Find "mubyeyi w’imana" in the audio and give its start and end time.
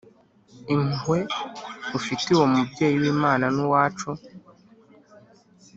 2.53-3.45